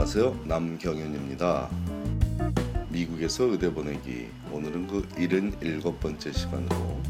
안녕하세요. 0.00 0.44
남경현입니다. 0.46 1.68
미국에서 2.88 3.44
의대 3.44 3.70
보내기 3.70 4.28
오늘은 4.50 4.86
그 4.86 5.06
77번째 5.10 6.32
시간으로 6.32 7.02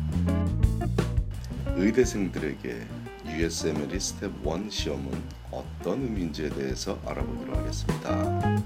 의대생들에게 1.77 2.87
USMLE 3.27 4.01
스텝 4.01 4.33
1 4.45 4.71
시험은 4.73 5.23
어떤 5.53 6.03
의미인지에 6.03 6.49
대해서 6.49 7.01
알아보기로 7.07 7.59
하겠습니다. 7.59 8.65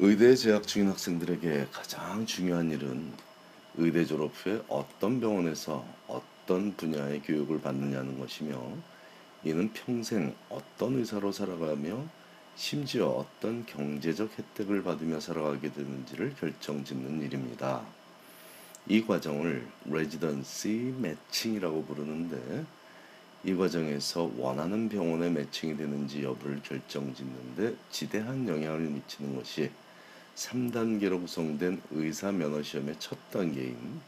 의대에 0.00 0.34
재학 0.34 0.66
중인 0.66 0.88
학생들에게 0.88 1.68
가장 1.70 2.26
중요한 2.26 2.72
일은 2.72 3.12
의대 3.76 4.04
졸업 4.04 4.32
후에 4.34 4.60
어떤 4.66 5.20
병원에서 5.20 5.84
어떤 6.08 6.74
분야의 6.74 7.22
교육을 7.22 7.60
받느냐는 7.60 8.18
것이며 8.18 8.60
이는 9.44 9.72
평생 9.72 10.34
어떤 10.48 10.96
의사로 10.96 11.32
살아가며 11.32 12.04
심지어 12.54 13.08
어떤 13.08 13.66
경제적 13.66 14.30
혜택을 14.38 14.82
받으며 14.84 15.18
살아가게 15.18 15.72
되는지를 15.72 16.36
결정짓는 16.36 17.22
일입니다. 17.22 17.82
이 18.86 19.04
과정을 19.04 19.66
레지던시 19.86 20.94
매칭이라고 20.98 21.84
부르는데 21.84 22.64
이 23.44 23.54
과정에서 23.56 24.30
원하는 24.36 24.88
병원에 24.88 25.28
매칭이 25.30 25.76
되는지 25.76 26.22
여부를 26.22 26.62
결정짓는데 26.62 27.74
지대한 27.90 28.46
영향을 28.46 28.80
미치는 28.80 29.36
것이 29.36 29.70
3단계로 30.36 31.20
구성된 31.22 31.82
의사 31.90 32.30
면허 32.30 32.62
시험의 32.62 32.96
첫 32.98 33.18
단계인 33.30 34.00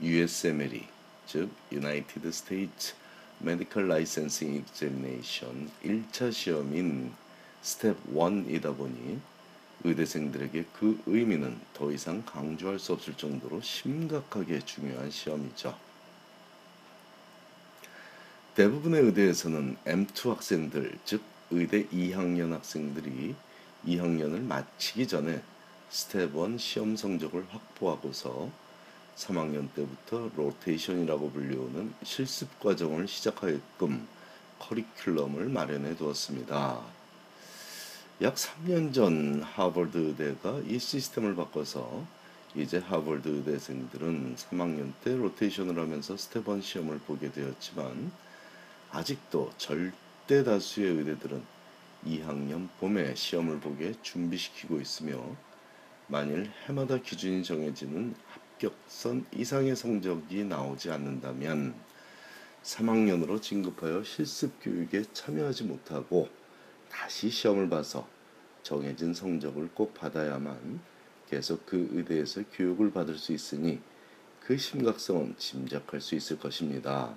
USMLE 0.00 0.86
즉 1.26 1.50
United 1.72 2.28
States 2.28 2.94
Medical 3.40 3.90
Licensing 3.90 4.58
Examination 4.58 5.70
1차 5.84 6.32
시험인 6.32 7.12
스텝 7.62 7.96
1이다 8.14 8.76
보니 8.76 9.20
의대생들에게 9.84 10.64
그 10.72 11.00
의미는 11.06 11.58
더 11.74 11.92
이상 11.92 12.24
강조할 12.24 12.78
수 12.78 12.92
없을 12.92 13.14
정도로 13.14 13.60
심각하게 13.60 14.60
중요한 14.60 15.10
시험이죠. 15.10 15.76
대부분의 18.54 19.02
의대에서는 19.02 19.76
M2 19.84 20.30
학생들, 20.30 20.98
즉 21.04 21.22
의대 21.50 21.86
2학년 21.88 22.52
학생들이 22.52 23.34
2학년을 23.86 24.40
마치기 24.40 25.06
전에 25.06 25.42
스텝 25.90 26.34
1 26.34 26.58
시험 26.58 26.96
성적을 26.96 27.46
확보하고서 27.50 28.50
3학년 29.16 29.72
때부터 29.74 30.30
로테이션이라고 30.36 31.30
불리우는 31.30 31.94
실습 32.02 32.60
과정을 32.60 33.08
시작하게끔 33.08 34.06
커리큘럼을 34.58 35.50
마련해 35.50 35.96
두었습니다. 35.96 36.80
약 38.22 38.34
3년 38.34 38.92
전 38.94 39.42
하버드 39.42 39.96
의대가 39.96 40.60
이 40.66 40.78
시스템을 40.78 41.34
바꿔서 41.34 42.06
이제 42.54 42.78
하버드 42.78 43.28
의대생들은 43.28 44.36
3학년 44.36 44.92
때 45.02 45.14
로테이션을 45.14 45.78
하면서 45.78 46.14
1 46.14 46.62
시험을 46.62 46.98
보게 47.00 47.30
되었지만 47.30 48.12
아직도 48.90 49.52
절대 49.58 50.44
다수의 50.44 50.96
의대들은 50.96 51.42
2학년 52.06 52.68
봄에 52.78 53.14
시험을 53.14 53.60
보게 53.60 53.94
준비시키고 54.02 54.80
있으며 54.80 55.22
만일 56.06 56.50
해마다 56.66 56.98
기준이 56.98 57.42
정해지는 57.42 58.14
합격선 58.56 59.26
이상의 59.34 59.76
성적이 59.76 60.44
나오지 60.44 60.90
않는다면 60.90 61.74
3학년으로 62.62 63.40
진급하여 63.40 64.02
실습 64.02 64.52
교육에 64.62 65.04
참여하지 65.12 65.64
못하고 65.64 66.28
다시 66.90 67.28
시험을 67.28 67.68
봐서 67.68 68.08
정해진 68.62 69.14
성적을 69.14 69.70
꼭 69.74 69.94
받아야만 69.94 70.80
계속 71.28 71.66
그 71.66 71.88
의대에서 71.92 72.42
교육을 72.52 72.92
받을 72.92 73.18
수 73.18 73.32
있으니 73.32 73.80
그 74.40 74.56
심각성은 74.56 75.36
짐작할 75.38 76.00
수 76.00 76.14
있을 76.14 76.38
것입니다. 76.38 77.14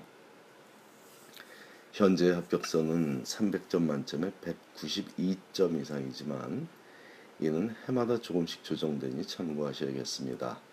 현재 1.93 2.31
합격선은 2.31 3.23
300점 3.23 3.81
만점에 3.83 4.31
192점 4.75 5.81
이상이지만 5.81 6.67
이는 7.39 7.75
해마다 7.87 8.19
조금씩 8.19 8.63
조정되니 8.63 9.25
참고하셔야겠습니다. 9.25 10.68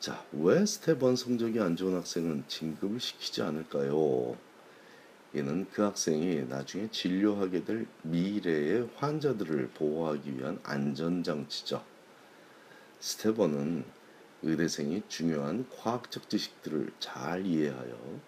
자, 0.00 0.24
왜1 0.34 1.14
성적이 1.14 1.60
안 1.60 1.76
좋은 1.76 1.94
학생은 1.94 2.44
진급을 2.48 3.00
시키지 3.00 3.42
않을까요? 3.42 4.34
이는 5.34 5.66
그 5.70 5.82
학생이 5.82 6.46
나중에 6.48 6.88
진료하게 6.90 7.66
될 7.66 7.86
미래의 8.00 8.88
환자들을 8.96 9.72
보호하기 9.74 10.38
위한 10.38 10.58
안전장치죠. 10.62 11.84
스텝 12.98 13.36
1은 13.36 13.84
의대생이 14.40 15.02
중요한 15.08 15.66
과학적 15.68 16.30
지식들을 16.30 16.92
잘 16.98 17.44
이해하여 17.44 18.20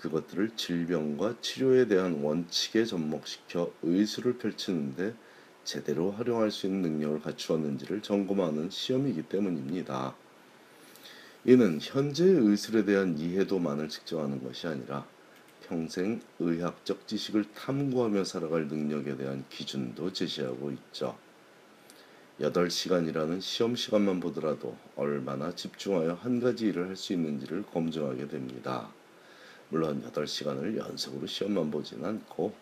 그것들을 0.00 0.56
질병과 0.56 1.36
치료에 1.40 1.86
대한 1.86 2.24
원칙에 2.24 2.84
접목시켜 2.84 3.72
의술을 3.84 4.36
펼치는데 4.38 5.14
제대로 5.62 6.10
활용할 6.10 6.50
수 6.50 6.66
있는 6.66 6.82
능력을 6.82 7.20
갖추었는지를 7.20 8.02
점검하는 8.02 8.68
시험이기 8.70 9.22
때문입니다. 9.28 10.16
이는 11.44 11.80
현재 11.82 12.24
의술에 12.24 12.84
대한 12.84 13.18
이해도만을 13.18 13.88
측정하는 13.88 14.44
것이 14.44 14.68
아니라 14.68 15.04
평생 15.66 16.20
의학적 16.38 17.08
지식을 17.08 17.46
탐구하며 17.52 18.22
살아갈 18.22 18.68
능력에 18.68 19.16
대한 19.16 19.44
기준도 19.50 20.12
제시하고 20.12 20.70
있죠. 20.70 21.18
8시간이라는 22.40 23.40
시험 23.40 23.74
시간만 23.74 24.20
보더라도 24.20 24.76
얼마나 24.94 25.52
집중하여 25.52 26.14
한 26.14 26.40
가지 26.40 26.66
일을 26.66 26.88
할 26.88 26.96
수 26.96 27.12
있는지를 27.12 27.64
검증하게 27.64 28.28
됩니다. 28.28 28.88
물론 29.68 30.02
8시간을 30.12 30.76
연속으로 30.76 31.26
시험만 31.26 31.72
보진 31.72 32.04
않고 32.04 32.54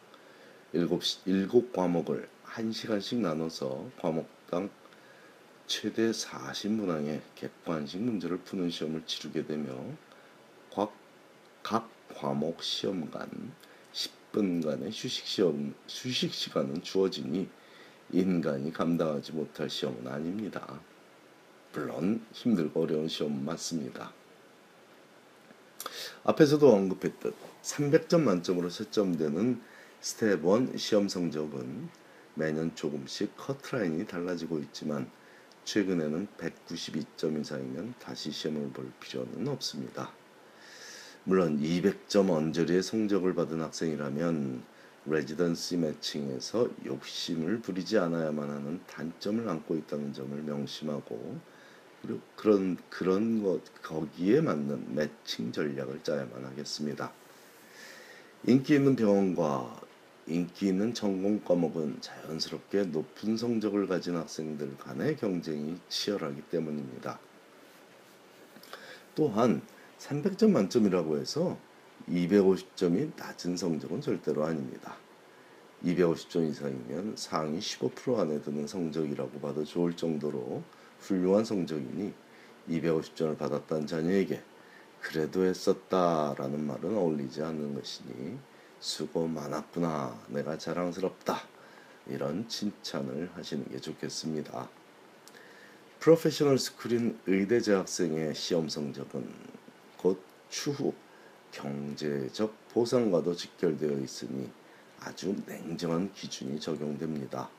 7, 0.72 0.86
7과목을 0.86 2.26
1시간씩 2.44 3.18
나눠서 3.18 3.90
과목당 4.00 4.70
최대 5.70 6.10
40문항의 6.10 7.20
객관식 7.36 8.00
문제를 8.00 8.38
푸는 8.38 8.70
시험을 8.70 9.06
치르게 9.06 9.46
되며 9.46 9.72
각, 10.74 10.92
각 11.62 11.88
과목 12.12 12.60
시험간 12.60 13.52
10분간의 13.92 14.88
휴식 14.88 15.28
시험 15.28 15.72
휴식 15.88 16.34
시간은 16.34 16.82
주어지니 16.82 17.48
인간이 18.10 18.72
감당하지 18.72 19.30
못할 19.30 19.70
시험은 19.70 20.08
아닙니다. 20.08 20.80
물론 21.72 22.26
힘들고 22.32 22.82
어려운 22.82 23.06
시험 23.06 23.44
맞습니다. 23.44 24.12
앞에서도 26.24 26.68
언급했듯 26.68 27.32
300점 27.62 28.22
만점으로 28.22 28.70
채점되는 28.70 29.62
스텝 30.00 30.44
1 30.44 30.76
시험 30.80 31.08
성적은 31.08 31.88
매년 32.34 32.74
조금씩 32.74 33.36
커트라인이 33.36 34.08
달라지고 34.08 34.58
있지만 34.58 35.08
최근에는 35.64 36.28
192점 36.38 37.40
이상이면 37.40 37.94
다시 38.00 38.30
시험을 38.30 38.70
볼 38.70 38.90
필요는 39.00 39.48
없습니다. 39.48 40.10
물론 41.24 41.60
200점 41.60 42.30
언저리의 42.30 42.82
성적을 42.82 43.34
받은 43.34 43.60
학생이라면 43.60 44.62
residency 45.06 45.76
matching에서 45.78 46.68
욕심을 46.84 47.60
부리지 47.60 47.98
않아야만 47.98 48.50
하는 48.50 48.80
단점을 48.86 49.48
안고 49.48 49.76
있다는 49.76 50.12
점을 50.12 50.36
명심하고 50.42 51.38
그런 52.36 52.76
그런 52.88 53.42
것 53.42 53.60
거기에 53.82 54.40
맞는 54.40 54.94
매칭 54.94 55.52
전략을 55.52 56.02
짜야만 56.02 56.44
하겠습니다. 56.44 57.12
인기 58.46 58.74
있는 58.74 58.96
병원과 58.96 59.80
인기 60.26 60.68
있는 60.68 60.94
전공 60.94 61.40
과목은 61.42 62.00
자연스럽게 62.00 62.84
높은 62.84 63.36
성적을 63.36 63.86
가진 63.86 64.16
학생들 64.16 64.76
간의 64.78 65.16
경쟁이 65.16 65.76
치열하기 65.88 66.42
때문입니다. 66.42 67.18
또한 69.14 69.62
300점 69.98 70.50
만점이라고 70.50 71.18
해서 71.18 71.58
250점이 72.08 73.16
낮은 73.16 73.56
성적은 73.56 74.00
절대로 74.00 74.44
아닙니다. 74.44 74.96
250점 75.84 76.48
이상이면 76.48 77.14
상위 77.16 77.58
15% 77.58 78.18
안에 78.18 78.40
드는 78.42 78.66
성적이라고 78.66 79.40
봐도 79.40 79.64
좋을 79.64 79.96
정도로 79.96 80.62
훌륭한 81.00 81.44
성적이니 81.44 82.12
250점을 82.68 83.36
받았다는 83.38 83.86
자녀에게 83.86 84.42
그래도 85.00 85.44
했었다라는 85.44 86.66
말은 86.66 86.96
어울리지 86.96 87.42
않는 87.42 87.74
것이니 87.74 88.38
수고 88.80 89.28
많았구나 89.28 90.18
내가 90.28 90.56
자랑스럽다 90.56 91.42
이런 92.06 92.48
칭찬을 92.48 93.30
하시는 93.34 93.68
게 93.70 93.78
좋겠습니다. 93.78 94.68
프로페셔널 96.00 96.58
스쿨인 96.58 97.18
의대 97.26 97.60
재학생의 97.60 98.34
시험 98.34 98.68
성적은 98.70 99.32
곧 99.98 100.22
추후 100.48 100.94
경제적 101.52 102.70
보상과도 102.70 103.34
직결되어 103.34 103.98
있으니 103.98 104.50
아주 105.00 105.36
냉정한 105.46 106.12
기준이 106.14 106.58
적용됩니다. 106.58 107.50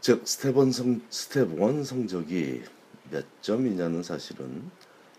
즉 0.00 0.26
스텝 0.26 0.56
1 0.56 0.72
성, 0.72 1.00
스텝 1.10 1.52
1 1.52 1.84
성적이 1.84 2.64
몇 3.10 3.24
점이냐는 3.42 4.02
사실은 4.02 4.70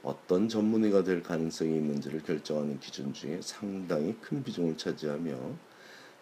어떤 0.03 0.47
전문의가 0.47 1.03
될 1.03 1.23
가능성이 1.23 1.77
있는지를 1.77 2.21
결정하는 2.23 2.79
기준 2.79 3.13
중에 3.13 3.39
상당히 3.41 4.15
큰 4.21 4.43
비중을 4.43 4.77
차지하며 4.77 5.35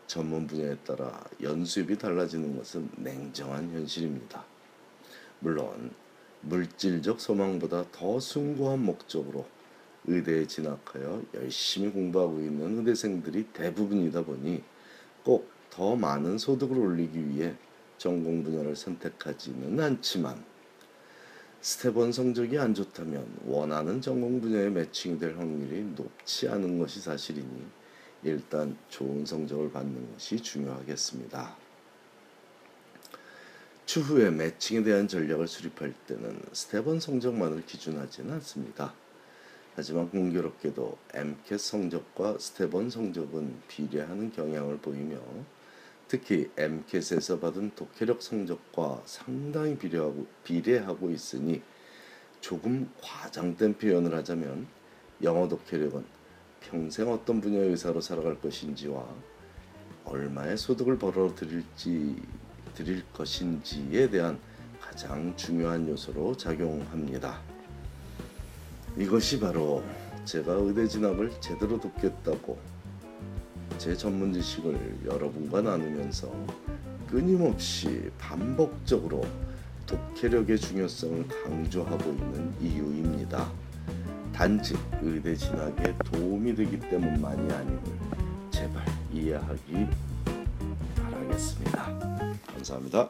전문 0.08 0.48
분야에 0.48 0.78
따라 0.86 1.24
연수입이 1.42 1.98
달라지는 1.98 2.58
것은 2.58 2.90
냉정한 2.98 3.72
현실입니다. 3.72 4.46
물론 5.40 5.92
물질적 6.42 7.20
소망보다 7.20 7.86
더 7.92 8.20
숭고한 8.20 8.80
목적으로 8.80 9.46
의대에 10.06 10.48
진학하여 10.48 11.24
열심히 11.34 11.90
공부하고 11.90 12.40
있는 12.40 12.80
의대생들이 12.80 13.48
대부분이다 13.54 14.24
보니 14.24 14.64
꼭 15.24 15.62
더 15.72 15.96
많은 15.96 16.38
소득을 16.38 16.78
올리기 16.78 17.30
위해 17.30 17.56
전공 17.98 18.44
분야를 18.44 18.76
선택하지는 18.76 19.80
않지만 19.80 20.44
1 21.62 22.12
성적이 22.12 22.58
안 22.58 22.74
좋다면 22.74 23.42
원하는 23.46 24.02
전공 24.02 24.42
분야에 24.42 24.70
매칭이 24.70 25.20
될 25.20 25.38
확률이 25.38 25.84
높지 25.96 26.50
않은 26.50 26.80
것이 26.80 27.00
사실이니 27.00 27.68
일단 28.24 28.76
좋은 28.90 29.24
성적을 29.24 29.72
받는 29.72 30.14
것이 30.14 30.42
중요하겠습니다. 30.42 31.56
추후에 33.86 34.32
매칭에 34.32 34.82
대한 34.82 35.08
전략을 35.08 35.48
수립할 35.48 35.94
때는 36.08 36.42
1 36.50 37.00
성적만을 37.00 37.64
기준하지는 37.68 38.34
않습니다. 38.34 38.96
하지만 39.76 40.10
공교롭게도 40.10 40.98
MCAT 41.14 41.64
성적과 41.64 42.38
1 42.60 42.90
성적은 42.90 43.62
비례하는 43.68 44.32
경향을 44.32 44.80
보이며 44.80 45.20
특히 46.12 46.52
MCAT에서 46.58 47.40
받은 47.40 47.72
독해력 47.74 48.22
성적과 48.22 49.02
상당히 49.06 49.78
비례하고, 49.78 50.28
비례하고 50.44 51.10
있으니 51.10 51.62
조금 52.42 52.92
과장된 53.02 53.78
표현을 53.78 54.14
하자면 54.16 54.68
영어 55.24 55.48
독해력은 55.48 56.04
평생 56.60 57.10
어떤 57.10 57.40
분야의 57.40 57.70
의사로 57.70 58.02
살아갈 58.02 58.38
것인지와 58.42 59.08
얼마의 60.04 60.58
소득을 60.58 61.00
벌어들일지 61.00 62.22
드릴 62.76 63.06
것인지에 63.14 64.10
대한 64.10 64.38
가장 64.82 65.34
중요한 65.38 65.88
요소로 65.88 66.36
작용합니다. 66.36 67.42
이것이 68.98 69.40
바로 69.40 69.82
제가 70.26 70.56
의대 70.56 70.86
진학을 70.86 71.32
제대로 71.40 71.80
돕겠다고 71.80 72.71
제 73.82 73.98
전문 73.98 74.32
지식을 74.32 75.00
여러분과 75.06 75.64
나누면서 75.64 76.32
끊임없이 77.08 78.12
반복적으로 78.20 79.26
독해력의 79.88 80.60
중요성을 80.60 81.28
강조하고 81.28 82.12
있는 82.12 82.54
이유입니다. 82.62 83.52
단지 84.32 84.76
의대 85.02 85.36
진학에 85.36 85.96
도움이 86.06 86.54
되기 86.54 86.80
때문만이 86.80 87.52
아님을 87.52 87.82
제발 88.52 88.86
이해하기 89.12 89.88
바라겠습니다. 90.96 91.84
감사합니다. 92.54 93.10